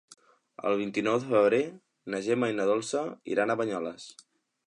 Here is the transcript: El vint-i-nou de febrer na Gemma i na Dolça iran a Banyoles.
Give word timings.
El 0.69 0.77
vint-i-nou 0.79 1.17
de 1.25 1.27
febrer 1.33 1.59
na 2.15 2.23
Gemma 2.29 2.51
i 2.53 2.57
na 2.61 2.67
Dolça 2.71 3.05
iran 3.35 3.55
a 3.55 3.59
Banyoles. 3.63 4.09